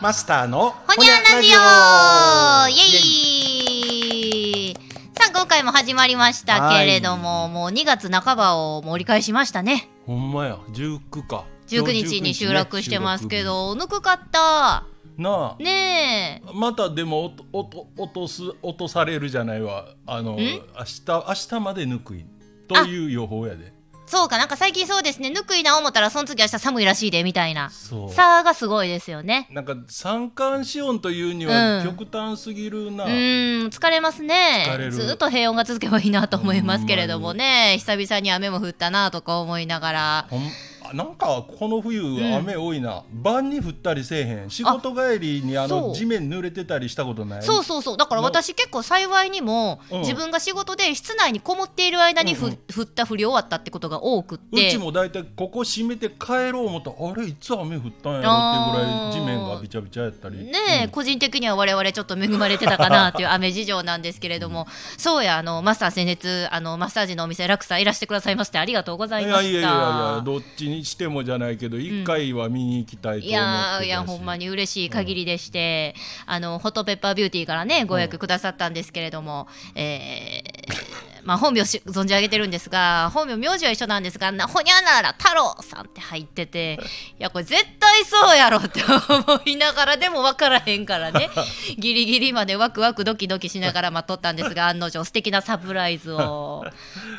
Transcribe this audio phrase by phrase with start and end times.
[0.00, 1.58] マスターのほにゃラジオ。
[2.68, 3.00] イエ
[4.70, 4.74] イ。
[5.14, 9.88] さあ今回も始まりましたけれども、もう2月半ばを盛り返しましたね。
[10.06, 10.58] ほんまや。
[10.72, 14.84] 19か19日に収録してますけど、ぬくかった。
[15.16, 15.62] なあ。
[15.62, 16.50] ねえ。
[16.52, 19.86] またでもおとおと落とす落とされるじゃないわ。
[20.06, 20.60] あの明日
[21.06, 22.26] 明日までぬくい。
[22.68, 23.72] という予報やで
[24.06, 25.30] そうかなんか最近そうですね。
[25.30, 27.70] ぬくいな思ったらその次明日寒いらしいでみたいな。
[27.70, 29.48] 差がすごいですよね。
[29.50, 31.50] なんか三寒四温というにうん。
[31.50, 34.88] は極端すぎるな、うーん疲れますね。
[34.90, 37.76] ずっと平穏が続けばいいなと思いますけれどもね。
[37.78, 40.28] 久々に雨も降ったなとか思いながら
[40.94, 42.00] なんかこの冬
[42.34, 44.50] 雨多いな、晩に降ったりせえへん。
[44.50, 47.42] 仕事帰りにあの地面濡れてたりしたことない？
[47.42, 47.96] そうそうそう。
[47.96, 50.00] だから私結構幸いにもうん。
[50.00, 52.58] 自分が仕事で室内にこもっている間にふ、うんうん。
[52.74, 56.90] 降った降り終わったってことが多くっうてちも大体ここ閉めて帰ろう思った。
[56.90, 60.38] らあれいつ雨降ったんやろっていうぐらい地面がびちゃびちゃやったり。
[60.38, 60.52] ね
[60.84, 69.42] え、個人的には我々ちょっと恵まれてたかなっていう雨事情なんですけれども、そうやあのマスター先日あのマッサージのお店ラクサいらしてくださいましてありがとうございました。
[69.42, 69.72] いやいやいやい
[70.16, 75.94] やどっちにしてもじゃないけど一回は見に行きたいと思っていやいやほんまに嬉しい限りでして、
[76.26, 80.55] あのホットペッパービューティーからねご予約くださったんですけれども、えー
[81.26, 86.78] まあ本名し存じ上げてるんですが本名名字は一緒なんですがなほにゃなら太郎さんって入ってて
[87.18, 91.30] いやこれ絶対そうやろって思いながらでも分からへんからね。
[91.78, 96.64] ギリギリまでワクワクドキドキしながら待っとったんですが 案の定素敵なサプライズを。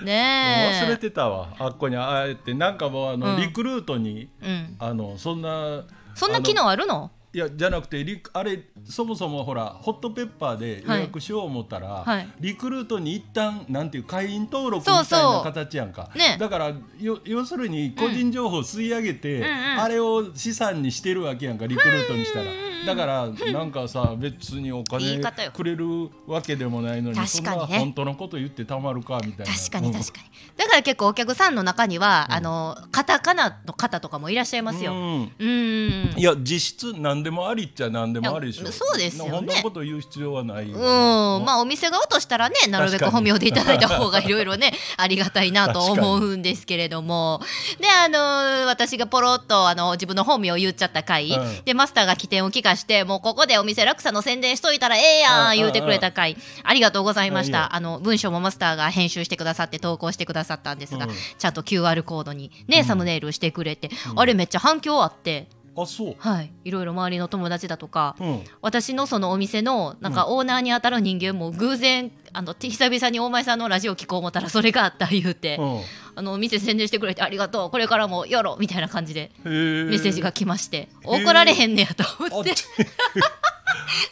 [0.03, 0.85] ねえ。
[0.85, 1.97] 忘れてたわあっこに。
[1.97, 3.41] あえてなんかもうあの、うん。
[3.41, 5.83] リクルートにうん、あのそんな
[6.15, 7.11] そんな機能あるの？
[7.33, 12.27] いやじゃなくてリクあれそもそもほらホットペッパーで予約しよう思ったら、はい。
[12.39, 16.09] リクルートに一旦なんていう会員登録みたいな形やんか。
[16.15, 19.47] ねだからよ要するに個人情報吸い上げて、んうん
[19.77, 22.45] あれを資産にしてるわけやんかリクルートにしたら
[22.87, 25.21] だからなんかさ別にお金
[25.51, 25.85] くれる
[26.25, 27.65] わけでもないのに確かにね。
[27.65, 29.53] そんな本当のこと言ってたまるかみたいな。
[29.53, 34.93] 確かに確かに、だから結構お客さんの中には、あのカタカナの方とかもいらっしゃいますよ。
[34.93, 36.13] ううん。
[36.15, 38.71] いや実質何でもありっちゃ何でもありでしょ。
[38.71, 39.31] そうですよね。
[39.31, 47.41] 本当のこと言う必要はないようん、まあお店側としたらねなるべく本名でいただいた方がいろいろね ありがたいなと思うんですけれども。
[47.79, 51.61] であの私がポロッとあの自分の本名を言っちゃった回、うん。
[51.65, 56.37] でマスターが起点を聞かしてもうここでお店ラクサの宣伝しといたらええやうんん言うてくれた回。
[56.63, 57.75] ありがとうございました。
[57.75, 61.11] あの文章もマスターが編集してくださって投稿してくださったんですが、うん。
[61.37, 65.47] ちゃんと QR コードにねサムネイルしてくれて、あれめっちゃ反響あって。
[65.77, 66.15] あそう。
[66.17, 68.43] はい、いろいろ周りの友達だとか、うん。
[68.61, 75.81] 私のそのお店のなんかオーナーに当たる人間も偶然あの久々に大前さんのラジオ聞こう思ったらそれがあった言うて、うん。
[76.15, 79.57] あのお店宣伝してくれてありがとうこれからもよろみたいな感じでメメ
[79.97, 82.55] ッセージが来まして怒られへんねやと思って。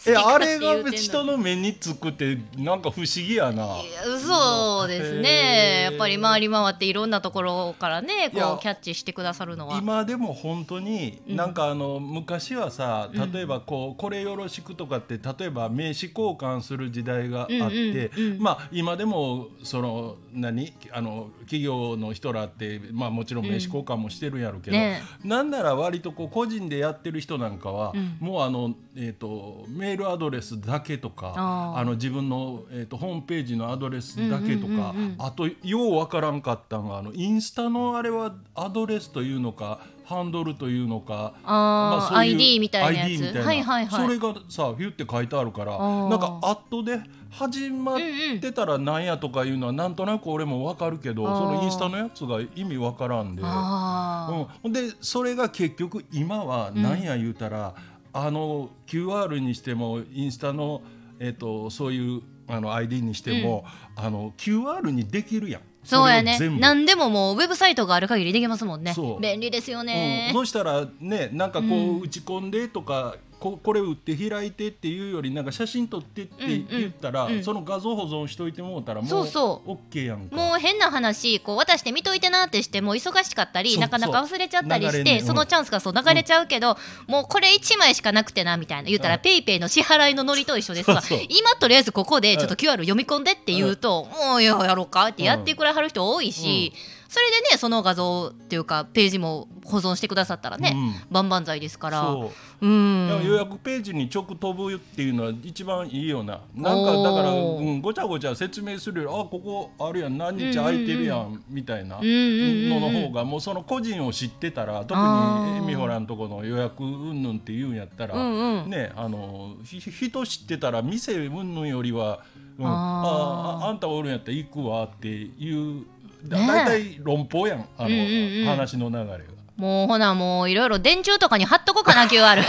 [0.07, 3.77] えあれが人の目につくってなんか不思議やな。
[4.19, 9.77] そうですねぱり回り回っていろんなところからねこうキャッチしてくださるのは。
[9.77, 11.35] 今でも本当にうん。
[11.35, 20.73] なんかあの昔はさ例えばこうこれよろしくとかって例えば名刺交換する時代があってうんうんうんまあ今でもその何？
[20.91, 25.01] あの企業の人らってまあもちろん名刺交換もしてるんやろうけどね。
[25.23, 28.17] なんなら割とこう個人でやってる人なんかはうん。
[28.19, 31.33] もうあのえーとメールアドレスだけとか
[31.75, 35.47] あの自分のえーとホームページのアドレスだけとかうんうんうんうんあと
[35.85, 43.41] ようわからんかったんがあのインスタのあれはアドレスというのかハンドルというのかあーそういう ID みたいなや ID つみたいな。
[43.41, 44.05] はいはいはい。
[44.05, 46.09] それがさヒュって書いてあるからー。
[46.09, 46.99] なんか後で
[47.31, 47.97] 始まっ
[48.39, 51.39] てたらなんやとかいうのはなんとなく俺もわかるけどあー。
[51.39, 53.41] そのインスタのやつが意味わからんで。
[53.43, 54.47] あー。
[54.63, 57.73] うん、でそれが結局今は何や言うたら、
[58.13, 60.83] あの QR にしてもインスタの、
[61.19, 63.65] えっとそういうあの ID にしても、
[63.95, 65.61] あの QR にできるやん。
[65.85, 66.37] そうやね。
[66.59, 68.95] 何でももうウェブサイトがある限りできますもんね。
[69.21, 70.31] 便利ですよね。
[70.33, 72.01] うん、、そしたらねなんかこう、うん。
[72.01, 73.15] 打ち込んでとか
[73.45, 76.67] ここれ打って開いてっていうよりなんか写真撮ってってうんうん。
[76.67, 77.43] 言ったら、うん。
[77.43, 80.35] その画像保存しといてもうたらもうそうそ OK やんか。
[80.35, 85.27] もう変な話こう渡して見といてなってしても忙しかったりなかなか忘れちゃったりしてねうん。
[85.27, 86.75] そのチャンスがそう流れちゃうけど、
[87.05, 89.21] もうこれ1枚しかなくてなみたいな言ったら、うん。
[89.21, 96.73] ペイペイの支払いのノリと一緒ですが今とりあえずここでちょっと QR 読み込んでって言うと、もういややろうかってやってくれはる人多いし、
[97.15, 102.01] それでねその画像っていうかページも保存してくださったらね、うん万々歳ですから。
[102.01, 102.31] そ
[102.61, 102.67] う。
[102.67, 103.21] うん。
[103.23, 106.41] 予約ページに直飛ぶっていうのは一番いいよな。
[106.53, 109.09] なんかだから、うん、ごちゃごちゃ説明するよ。
[109.09, 110.17] りあここあるやん。
[110.17, 118.69] 何日空いてるやん、みたいなうんうんうんのの方がもうその個人を知ってたら特にエミホラんとこの予約うんぬんって言うんやったら、うんうん。
[118.69, 122.19] ねあのひ人知ってたら店うんぬんよりは、
[122.59, 125.85] うん、あああんたおるんやったら行くわっていう
[126.29, 126.47] だねえ。
[126.47, 127.67] だいたい論法やん。
[127.77, 128.45] あの、うんうんうん。
[128.47, 129.35] 話の流れが。
[129.57, 132.43] もうほなもういろいろ電柱とかに貼っとこうかな QR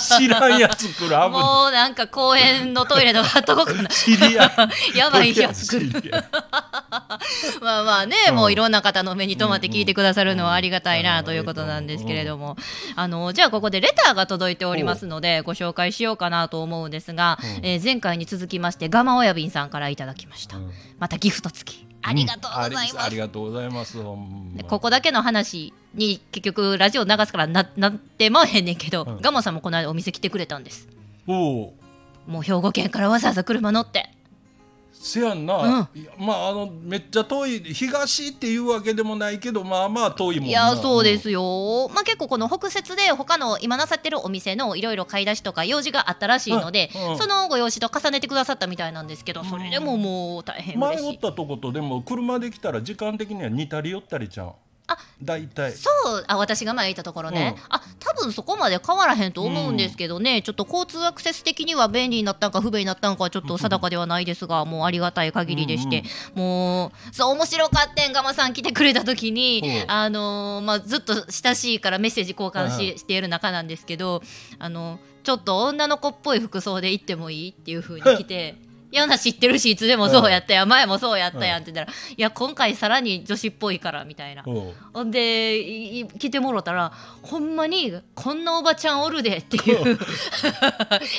[0.00, 1.28] 知らんやつ来る危ない。
[1.30, 3.88] もうなんか公園のトイレとか貼っとこうかな。
[4.94, 6.12] やばいやつ来る。
[7.60, 8.34] まあまあね、うん。
[8.36, 11.24] もういろんな方の目に留まって聞いてくださるのはありがたいなうん。
[11.24, 12.56] ということなんですけれども、
[12.94, 17.66] あのじゃあここでレターが届いておりますのでご紹介しようかなと思うんですが、うん。
[17.66, 20.70] えー前回に続きましてガマ親便さんからいただきました、うん。
[21.00, 24.02] またギフト付きありがとうございます、ありありがとうございます。
[24.02, 29.20] ほんまここだけの話に結局ラジオ流すからななってまわへんねんけど、うん。
[29.20, 30.88] ガモさんもこの間お店来てくれたんです。
[31.26, 31.74] おお
[32.26, 34.10] もう兵庫県からわざわざ車乗って
[35.02, 36.26] せやんな、うん。
[36.26, 40.50] まああのめっちゃ遠い東っていうわけでもないけどまあまあ遠いもんな。
[40.50, 47.10] いやそうですよ、まあ、結構この北節で他の今なさってるお店のいろいろ買い出しとか用事があったらしいので、うん。
[47.12, 47.18] うん。
[47.18, 51.02] そのご用紙と重ねてくださったみたいなんですけどそれでももう大変嬉しい。
[51.02, 54.52] 前おったとことでも車で来たら時間的には似たり寄ったりちゃう？
[54.90, 55.72] あ大体。
[55.72, 66.02] そうあ私が前いたところね、あ多分そこまで変わらへんと思うんですけどね、ちょっと交通アクセス的には便利になったんか不便になったんかはちょっと定かではないですが、もうありがたい限りでして、
[66.34, 69.90] もうそう面白かってんガマさん来てくれた時に、うん。
[69.90, 74.22] あのーまあ、ずっと親しいからメッセージ交換し,、うしている中なんですけど
[74.58, 78.69] あのちょっと女の子っぽい服装で行ってもいいっていう風に来て。
[78.92, 86.92] いやな知ってるしいつでもそうやったやん前もそうやったやんって言ったら「いや今回さらに女子っぽいから」みたいなほんでいい来てもろたら
[87.22, 89.98] ほんまにこんなおばちゃんおるでっていう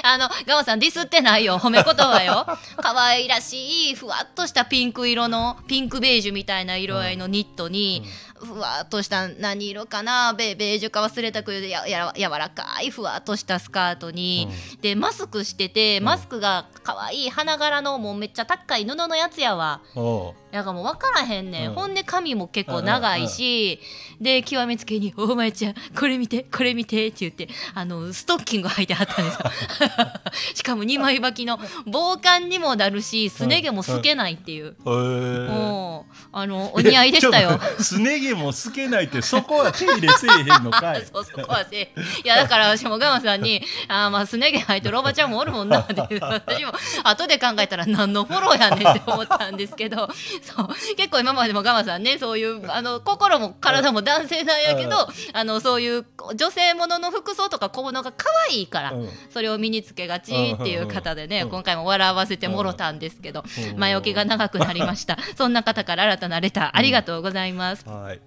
[0.04, 2.46] あのガマさんディスってないよ褒め言葉よ
[2.78, 8.04] 可愛らしいふわっとしたピンク色のピンクベージュみたいな色合いのニットに、
[8.44, 10.34] ふわっとした何色かな？
[10.34, 14.48] ベベージュか忘れたけどやや柔らかいふわっとしたスカートに、
[14.82, 19.82] でマスクしててマスクが可愛い花柄のもうめっちゃ高い布のやつやわ。
[19.96, 20.34] おう。
[20.52, 21.76] だからもう分からへんねん、うん。
[21.76, 23.80] ほんで髪も結構長いし、
[24.20, 29.52] で極めつけに「お前ちゃんこれ見てこれ見て」って言ってあのストッキング履いてはったんですよ。
[30.56, 35.48] しかも2枚履きの防寒にもなるしすね毛も透けないっていう、へえ。
[35.50, 37.60] もうあのお似合いでしたよ。
[37.80, 41.06] すね毛も透けないってそこは手入れせえへんのかい。
[41.12, 41.82] そうそこはせ
[42.24, 46.74] いやだから私もガマさんに「あーまあすね毛履いてるおばちゃんもおるもんな」 って私も
[47.04, 50.08] 後で考えたら何のフォローやねんって思ったんですけど
[50.44, 50.68] そう。
[50.96, 56.06] 結構今までもガマさんねそういうあの心も体も男性なんやけどあのそういう
[56.36, 59.10] 女性ものの服装とか小物が可愛いから、うん。
[59.30, 63.80] それを身につけがちっていう方でね、うん今回も笑わせてもろたんですけど、うん。
[63.80, 65.18] 前置きが長くなりました。
[65.38, 67.88] そんな方から新たなレターありがとうございます。
[67.88, 68.21] はい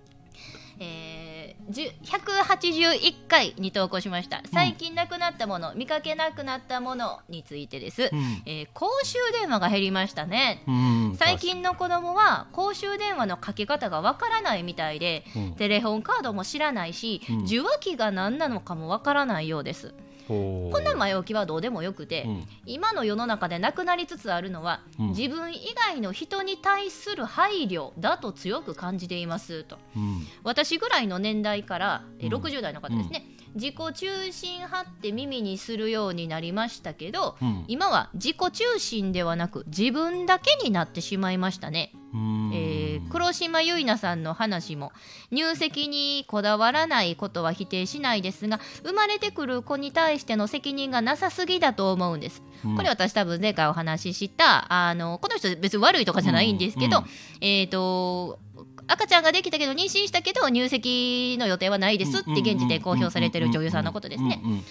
[0.81, 1.35] えー
[1.71, 4.43] じゅ181回に投稿しました。
[4.53, 8.43] 最近なくなったもの、見かけなくなったものについてです、うん。
[8.45, 10.63] えー公衆電話が減りましたね。
[10.67, 11.17] うん。
[11.19, 15.55] 最近の子供は公衆電話のかけ方がわからないみたいで、うん。
[15.55, 17.45] テレホンカードも知らないし、うん。
[17.45, 19.95] 受話器が何なのかもわからないようです
[20.27, 22.49] ここんな前置きはどうでもよくて、うん。
[22.67, 25.09] 今の世の中でなくなりつつあるのは、うん。
[25.09, 29.79] 自分以外の人に対する配慮だと強く感じていますと。
[29.97, 30.27] うん。
[30.43, 32.35] 私ぐらいの年代から、えうん。
[32.35, 37.65] 60代の方ですね、自己中心派って耳にするようになりましたけど、うん。
[37.69, 42.51] 今は自己中心ではなく自分だけになってしまいましたね、うん
[42.95, 44.93] えー黒島結菜さんの話も
[45.31, 52.43] 入籍にこだわらないことは否定しないですが生まれてくる子に対しての責任がなさすぎだと思うんです。
[52.65, 52.77] うん。
[52.77, 57.05] これ私多分前回お話ししたあのこの人別に悪いとかじゃないんですけど、うん。
[57.41, 58.39] えっ、と
[58.87, 64.41] 赤ちゃんができたけど妊娠したけど入籍の予定はないですって現時点公表されてる女優さんのことですね。
[64.45, 64.65] うんうん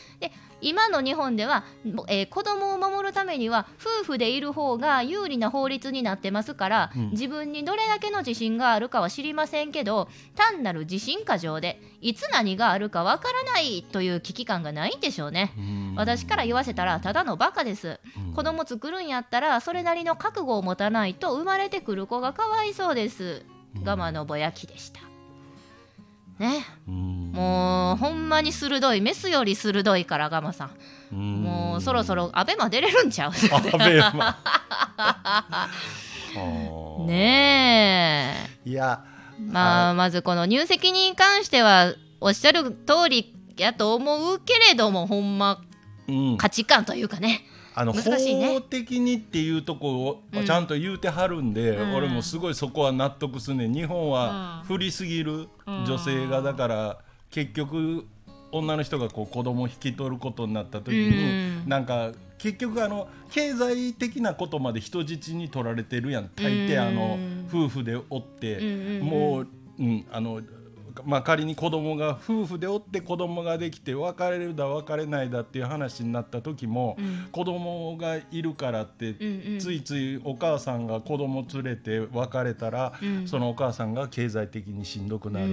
[0.63, 1.63] 今の日本では、
[2.07, 15.53] えー子供を守るためには夫婦でいる方が有利な法律になってますから、うん自分にどれだけの自信があるかは知りませんけど単なる自信過剰でいつ何があるかわからないという危機感がないんでしょうね。
[15.57, 17.99] うん私から言わせたらただのバカです。
[18.17, 23.45] うん子供作るんやったらそれなりの覚悟を持たないと生まれてくる子がかわいそうです。
[23.83, 25.12] ガマのぼやきでした。
[26.43, 30.71] ね、うんもうほんまに鋭いメスより鋭いからガマさん。
[31.11, 33.33] うんもうそろそろアベマ出れるんちゃう？
[37.05, 39.03] ねいや
[39.39, 45.61] まあまずこの入籍に関してはおっしゃる通りやと思うけれどもほんま
[46.05, 47.43] うん、価値観というかね
[47.75, 48.01] あのね。
[48.01, 51.95] 法的にっていうとこをちゃんと言うてはるんで、うん。
[51.95, 53.73] 俺もすごいそこは納得すんねん。
[53.73, 56.97] 日本は不利すぎる女性がだから
[57.29, 58.05] 結局
[58.51, 61.69] 女の人がこう子供を引き取ることになった時に、うん。
[61.69, 66.29] なんか結局あの経済的なことまで人質に取られてるやん。
[66.35, 69.07] 大抵あの夫婦でおって、うん。
[69.07, 69.47] もう、
[69.79, 70.41] うん、あの
[71.05, 77.27] まあ、仮に子供が夫婦でおって子供ができて別れるだ別れないだっていう話になった時も、うん。
[77.31, 79.59] 子供がいるからって、うんうん。
[79.59, 83.27] ついついお母さんが子供連れて別れたら、うん。
[83.27, 85.49] そのお母さんが経済的にしんどくなるっ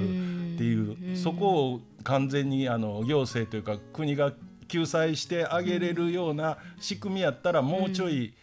[0.59, 1.17] ていう、うん。
[1.17, 4.33] そこを完全にあの行政というか国が
[4.69, 8.35] 救済してあげれるような仕組みやったらもうちょい、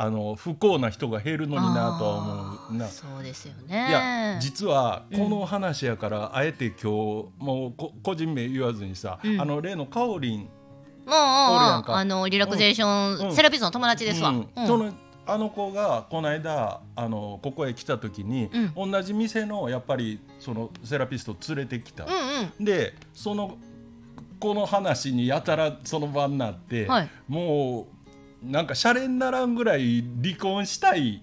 [0.00, 2.86] あの不幸な人が減るのになとは思うな。
[2.86, 6.86] そうですよいやね実はこの話やから、あえて今日
[7.38, 9.40] もうこ個人名言わずにさ、うん。
[9.40, 10.48] あの例のカオリン、もう
[11.06, 11.96] おるやんか。
[11.96, 13.34] あのリラクゼーション、うん。
[13.34, 14.48] セラピストの友達ですわ、うん。
[14.54, 14.66] うん。
[14.68, 14.92] その
[15.26, 22.10] あの子がこの間あのここへ来た時に、同じ店のやっぱりそのセラピスト連れてきた、うん
[22.58, 22.64] うん。
[22.64, 23.58] でその
[24.38, 27.10] この話にやたらその場になって、はい。
[27.26, 27.97] もう
[28.42, 31.22] なんかシャレにならんぐらい離婚したい。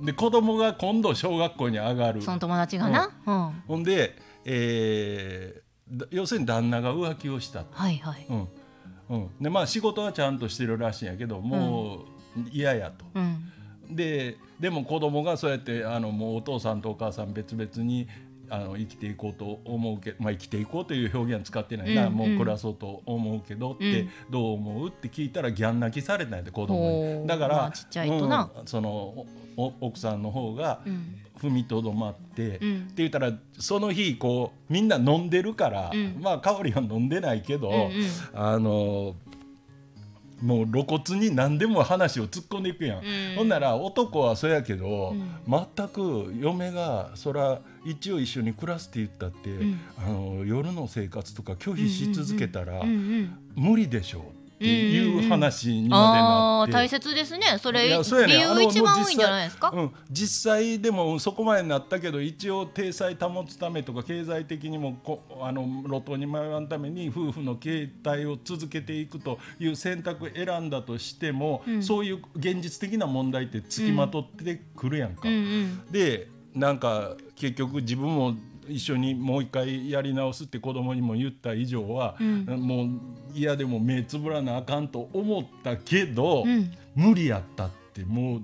[0.00, 2.22] で子供が今度小学校に上がる。
[2.22, 3.62] その友達がな、うん。
[3.68, 5.62] ほんで、えー
[5.92, 8.26] だ要するに旦那が浮気をした、はいはい。
[8.28, 8.48] うん。
[9.10, 9.30] うん。
[9.40, 11.96] でまあ、仕事はちゃんとしてるらしいんやけども
[12.36, 13.04] う嫌やと。
[13.14, 13.94] うん。
[13.94, 18.08] ででも子供がそうやってあのもうお父さんとお母さん別々に
[18.52, 24.10] あの生きていこうと思うけまあ、生きていこうという表現は使ってないな、うんもう暮らそうと思うけどって、うん。
[24.30, 27.26] どう思うって聞いたらギャン泣きされたんやで子供に。
[27.26, 28.50] だから、まあちっちゃいとな。
[28.54, 31.18] うんそのおお奥さんの方がうん。
[31.40, 32.80] 踏みとどまって、うん。
[32.82, 36.18] って言ったらその日こうみんな飲んでるから、うん。
[36.20, 37.90] まあ香りは飲んでないけど、うんうん。
[38.34, 39.16] あの
[40.42, 43.04] もう露骨に何でも話を突っ込んでいくやん、うん。
[43.36, 45.66] ほんなら男はそうやけど、うん。
[45.76, 49.80] 全く嫁がそら一応一緒に暮らすって言ったって、ん。
[49.96, 52.82] あの夜の生活とか拒否し続けたら、
[53.54, 56.72] 無理でしょうっていう話にまであなって。
[56.72, 57.58] あ大切ですね。
[57.60, 75.28] それそね理由一番多いんじゃないですか、うん、実際でもそこまでなったけど一応体裁保つためとか経済的にもこあの路頭に迷わんために夫婦の形態を続けていくという選択を選んだとしても、そういう現実的な問題ってつきまとってくるやんか。
[75.28, 75.84] うんうん。
[75.90, 78.34] でなんか結局自分も
[78.68, 82.44] 一緒にもう一回やり直すって子供にも言った以上は、うん。
[82.46, 82.88] もう
[83.34, 86.72] 嫌でも目つぶらなあかんと思ったけど、うん。
[86.94, 88.42] 無理やったってもう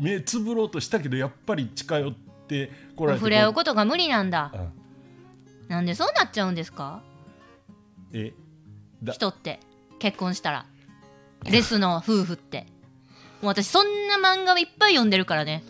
[0.00, 2.12] 目つぶろうとしたけどやっぱり近寄っ
[2.48, 4.50] てこられて触れ合うことが無理なんだ。
[4.54, 4.68] うん
[5.68, 7.00] なんでそうなっちゃうんですか？
[8.12, 8.32] え
[9.04, 9.12] だ。
[9.12, 9.60] 人って
[10.00, 10.66] 結婚したら。
[11.44, 12.66] レスの夫婦って。
[13.40, 15.62] 私そんな漫画をいっぱい読んでるからね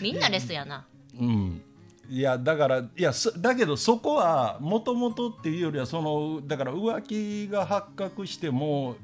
[0.00, 0.84] みんなレスやな。
[1.18, 1.62] うん。
[2.10, 8.96] いやだからいやそだけどそこはもともとっていうよりはそのだから浮気が発覚しても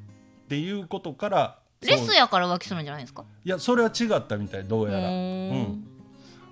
[0.44, 3.24] っていうことからレスやから浮気するんじゃないですか？
[3.42, 5.08] いやそれは違ったみたいどうやら。
[5.08, 5.84] うん。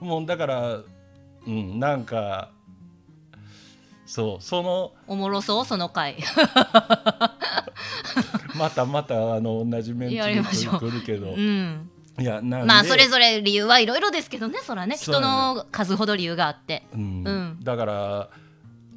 [0.00, 0.80] もうだから
[1.46, 2.50] うんなんか
[4.06, 5.66] そうそのおもろそう？
[5.66, 6.16] その回
[8.58, 10.80] またまたあの同じメンツやりましょう。
[10.80, 11.32] で来るけど。
[11.32, 11.90] うん。
[12.20, 14.96] いやまあそれぞれ理由はいろいろですけどねそらね。
[14.96, 16.82] 人の数ほど理由があって。
[16.92, 17.00] うん。
[17.00, 17.58] うん。
[17.62, 18.30] だから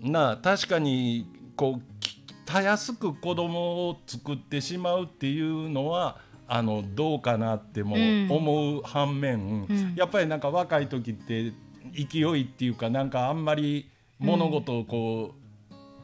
[0.01, 8.27] なあ確かにこうきたやすく子供を作ってしまうっていうのはあのどうかなってもうん。
[8.29, 9.93] 思う反面、うん。
[9.95, 11.53] やっぱりなんか若い時って
[11.93, 13.89] 勢いっていうかなんかあんまり
[14.19, 15.40] 物事をこう、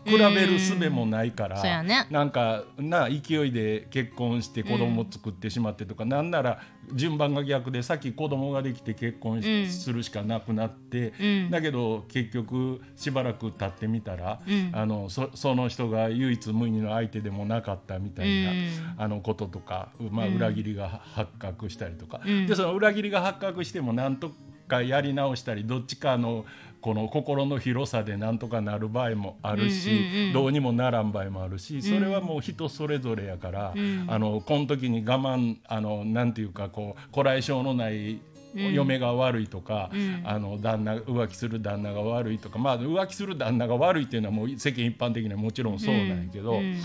[0.07, 2.07] 比べる術もないから、ね。
[2.09, 6.61] なんかな勢いで結婚して子供を作ってしまってとか、なんなら
[6.93, 11.49] 順番が逆で先子供ができて結婚しうんするしかなくなって、うん。
[11.51, 14.71] だけど結局しばらく経ってみたら、うん。
[14.73, 18.67] あのそその人が唯一無二の相手でもなかったみたいな、うん。
[18.97, 20.35] あのこととか、まあ、うん。
[20.35, 22.47] 裏切りが発覚したりとか、うん。
[22.47, 24.31] でその裏切りが発覚してもなんと
[24.67, 26.45] かやり直したりどっちかの
[26.79, 30.33] この心の広さでなんとかなる場合もあるし、うんうんうん。
[30.33, 34.05] どうにもならん場合もあるしそれはもう人それぞれやから、うん。
[34.07, 38.21] あのこの時に我慢あのなんていうかこうこらえ性のない
[38.55, 40.21] うん嫁が悪いとか、うん。
[40.23, 46.79] あの旦那浮気する旦那が悪いとかまあ浮気する旦那が悪いっていうのはもう世間一般的にはもちろんそうなんやけど、うん。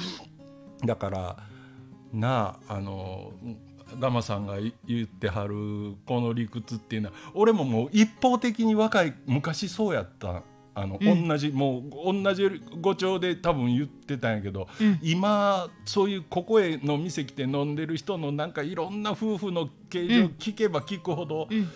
[0.85, 1.37] だから
[2.13, 3.33] なああの
[3.99, 4.57] ガマさんが
[4.87, 10.43] 言ってはるこの理屈っていうのは俺ももう一方的に若い昔そうやった。
[10.75, 11.29] あの、うん。
[11.29, 12.49] 同じもう同じ
[12.81, 14.99] 語調で多分言ってたんやけど、うん。
[15.03, 21.59] 今そういうここへの店来て飲んでる人のなんかいろんな夫婦の形状聞けば聞くほど、うん。
[21.59, 21.67] あん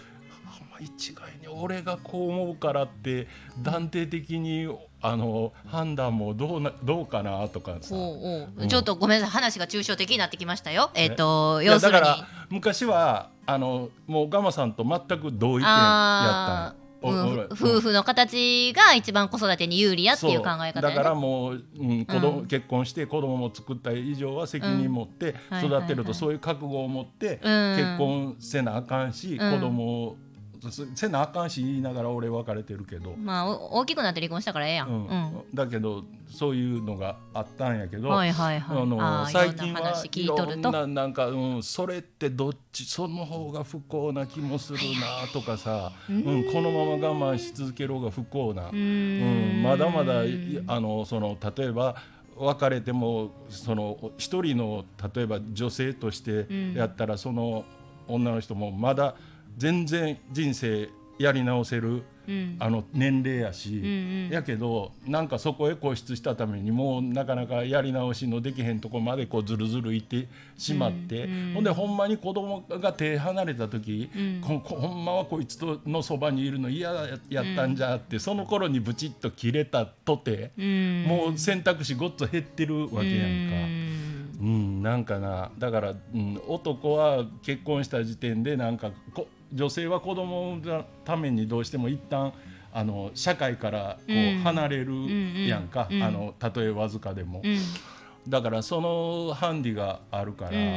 [0.72, 3.28] ま一概に俺がこう思うからって
[3.62, 4.66] 断定的に
[5.02, 7.94] あの判断もどうなどうかなとかさ。
[7.94, 8.52] おうおう。
[8.56, 8.68] うん。
[8.68, 10.90] ちょっとごめんなさい話が抽象的になってきましたよ。
[10.94, 11.98] えっ、といや要するに。
[11.98, 21.14] だから昔はあのもうガマさんと全く同意見やあったーうん夫婦の形が一番子育てに有利やっていう考え方そうだから。
[21.14, 22.04] もう、うん。
[22.04, 22.46] 子供うん。
[22.46, 25.64] 結婚して子供も作った以上は責任持ってうん。
[25.66, 27.76] 育てるとそういう覚悟を持ってうん。
[27.76, 29.52] 結婚せなあかんし、うん。
[29.52, 30.16] 子供を
[30.94, 34.88] せなあかんし言いながら俺別れてるけど、まあお大きくなって離婚したからええやん。
[34.88, 35.44] ううんん。
[35.54, 38.78] だけどそういうのがあったんやけど、はいはいはい。
[38.78, 40.70] あの最近はいろんな話聞いいとると。
[40.72, 51.96] ろんななんか、うん、それってどっちその方が不幸な気もするなとかさ、うんこのまま我慢し続ける方が不幸な、ううんまだまだいあのその例えば
[52.36, 54.84] 別れてもその一人の
[55.14, 57.64] 例えば女性としてやったら、その
[58.08, 59.16] 女の人もまだ
[59.56, 62.56] 全然人生やり直せるうん。
[62.58, 63.88] あの年齢やし、うんう
[64.28, 64.28] ん。
[64.30, 71.54] やけどなんかそこへ固執したためにもうなかなかやり直しのできへんとこまでこうずるずるいってしまって、うんうん。
[71.54, 74.40] ほんでほんまに子供が手離れた時、うん。
[74.42, 81.04] ほんまはこいつとのそばにいるの嫌ややったんじゃって、その頃にブチッと切れたとて、うん。
[81.04, 83.56] もう選択肢ごっつ減ってるわけやんか。
[83.56, 83.86] うん。
[84.38, 92.32] うん、なんかなだから、うん、男は結婚した時点でなんかこ女性は子供のためにどうしても一旦
[92.72, 95.96] あの社会からこう離れるやんか、うん。
[95.96, 96.02] うん。
[96.02, 97.58] あのたとえわずかでも、うん。
[98.28, 100.76] だからそのハンディがあるから、うんうんうん。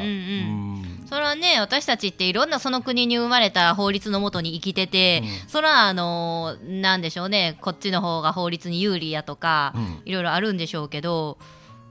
[1.01, 1.07] うん。
[1.07, 10.01] それはね私たちっていろんなその国に生まれた法律のもとに生きてて、うそれはあのなんでしょうねこっちの方が法律に有利やとか、うん。
[10.05, 11.37] いろいろあるんでしょうけど。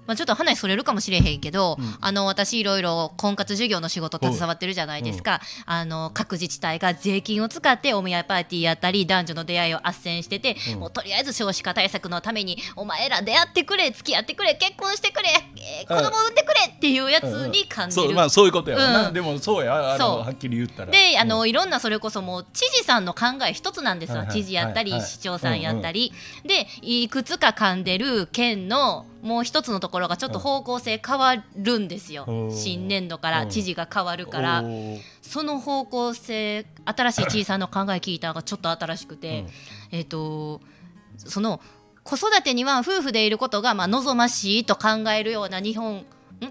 [0.08, 1.94] まあ、ちょっと話それるかもしれへんけど、うん。
[2.00, 10.80] あの私いろいろ婚活事業の仕事携わってるじゃないですか、あの各自治体が税金を使ってお見合いパーティーやったり男女の出会いを斡旋してて、うん。
[10.80, 19.14] もうとりあえず少子化対策のためにお前ら出会ってくれ付き合ってくれ結婚してくれ、えー子供産んでくれっていうやつに感じる、そうまあそういうことやわな、うん。
[19.14, 20.18] でもそうやあのそう。
[20.20, 20.90] はっきり言ったら。
[20.90, 21.50] であの、うん。
[21.50, 24.36] いろんなそれこそもう知事さんの考え一つなんですよ、はいはい。
[24.36, 25.00] 知事やったり、はい。
[25.00, 26.12] はい市長さんやったり、
[26.44, 33.48] でいくつか噛んでる県のもう一つのところがちょっと方向性変わるんですよ、うん新年度からうん。
[33.50, 34.64] 知事が変わるから、
[35.22, 39.46] その方向性新しい知事さんの考え聞いたのがちょっと新しくて、
[39.90, 40.60] えっ、と
[41.16, 41.60] その
[42.04, 46.04] 子育てには夫婦でいることがまあ望ましいと考えるような日本ん？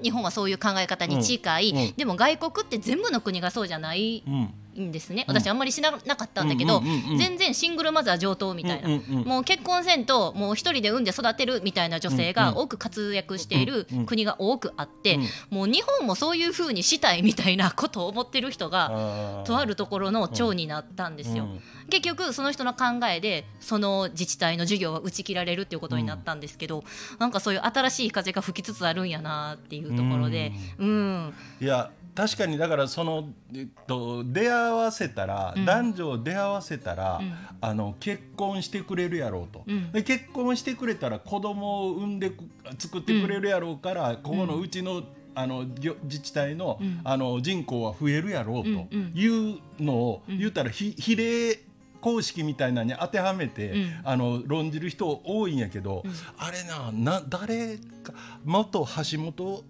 [0.03, 4.23] 日本はそういう考え方に近い、でも外国って全部の国がそうじゃない。
[4.27, 5.25] うんんですね。
[5.27, 5.35] うん。
[5.35, 6.81] 私あんまり知らなかったんだけど、
[7.17, 8.89] 全然シングルマザー上等みたいな、
[9.25, 15.57] もう結婚せんともう一人で産んで育てるみたいな女性が多く活躍している国が多くあって、うん。
[15.57, 21.45] もう日本もそういう風にしたいみたいなことを思ってる人がとあるところの長になったんですよ。
[21.45, 26.83] うん結局その人の考えでその自治体の授業は打ち切られるっていうことになったんですけど、
[27.19, 35.65] なんかそういう新しい風が吹きつつあるんやなっていうところで、うん、いや確かにだからその、えっと、出会わせたら、うん。
[35.65, 37.33] 男女を出会わせたら、うん。
[37.61, 39.91] あの結婚してくれるやろうと、うん。
[39.91, 42.37] で結婚してくれたら子供を産んでく
[42.79, 45.03] 作ってくれるやろうから、ここのうちの
[45.35, 47.01] あのぎょ自治体の,、うん。
[47.03, 50.39] あの人口は増えるやろうというのを、うん。
[50.39, 51.59] 言ったらひ比例
[52.01, 54.01] 公式みたいなのに当てはめて、うん。
[54.03, 56.11] あの論じる人多いんやけど、うん。
[56.39, 59.63] あれなな誰か元橋本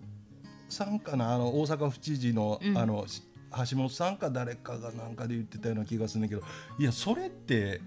[0.69, 2.77] さんかなあの大阪府知事の,、うん。
[2.77, 3.23] あのし
[3.71, 6.41] 橋本さんか誰かがなんかで言ってたような気がするんだけど
[6.77, 7.81] いやそれって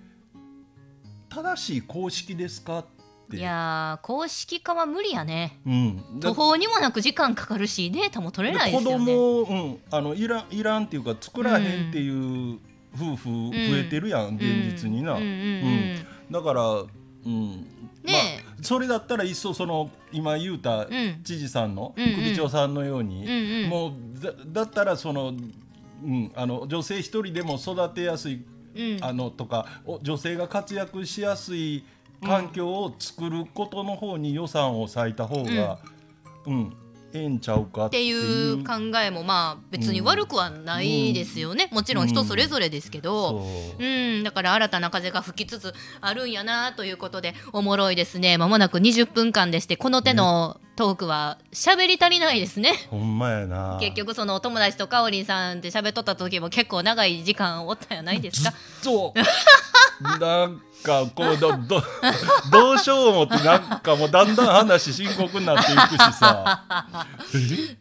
[1.29, 2.85] 正しい公式ですかっ
[3.31, 3.37] て。
[3.37, 5.61] いやー公式化は無理やね。
[5.65, 9.07] うん、だ途方にもなく時間かかるしデータも取れないです子よね。
[9.07, 12.59] 供を、うん、あのいらんいらんっていうか作らへんっていう
[12.97, 14.43] 夫婦増えてるやん、現
[14.83, 16.85] 実にな、うんうんうんだから、う
[17.29, 17.67] ん。
[18.05, 21.21] まねあ、それだったらいっそその今言うたうん。
[21.23, 22.15] 知事さんの、うんうん。
[22.17, 23.69] 首長さんのように、うんうん。
[23.69, 23.93] もう
[24.23, 25.35] だだったらその、
[26.03, 28.45] うん、あの女性一人でも育てやすい
[28.75, 28.99] うん。
[29.03, 31.85] あのとかお女性が活躍しやすい
[32.23, 35.79] 環境を作ることの方に予算を割いた方が、
[36.47, 36.77] うん
[37.13, 43.47] ええんちゃうかっってていいうう考えもまあ別に悪くはないですよね、もちろん人それぞれですけど、そ
[43.79, 48.39] ううん、だから新たな風が吹きつつあるんやなということでおもろいですね。
[48.39, 52.73] まもなく20分間でしてこの手のトークは喋り足りないですね。
[52.91, 53.79] ほんまやな。
[53.81, 58.53] 結局そのお友達とかおりんさんって喋っとった時も結構長い時間おったんやないですか。
[58.83, 61.83] そうなんかこうどど
[62.51, 66.87] どうしよう思ってなんかもうだんだん話深刻になっていくしさ。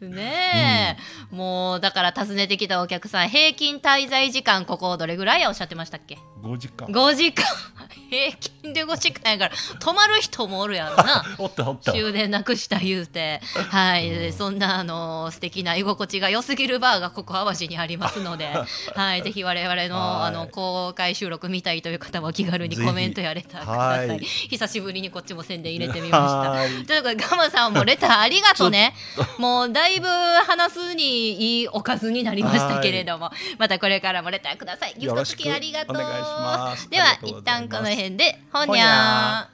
[0.00, 0.96] ね
[1.32, 6.88] え、もうだから訪ねてきたお客さん平均滞在時間ここどれぐらいやおっしゃってましたっけ？5時間。
[6.88, 7.44] 5時間。
[8.10, 11.24] 平均で5時間やから泊まる人もおるやろな。
[11.38, 11.92] おったおった。
[11.92, 13.40] 終電なくした言うて。
[13.70, 18.50] はい、そんなあの素敵な居心地が良すぎるバーがここ淡路にありますので。
[18.96, 19.22] はい。
[19.22, 20.28] ぜひ我々のはい。
[20.28, 24.08] あの公開収録見たいという方は気軽にコメントやレターください。
[24.08, 24.18] はい。
[24.20, 26.70] 久しぶりにこっちも宣伝入れてみまはい。
[26.70, 28.94] したということでガマさんもレターありがとうね
[29.38, 33.30] もうだいぶ話すにいいおかずになりましたけれども。
[33.58, 34.94] またこれからもレターください。
[34.98, 35.96] ギフト付きありがとう。
[35.96, 39.48] では一旦この辺でほにゃ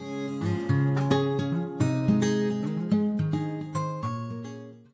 [0.00, 0.57] ー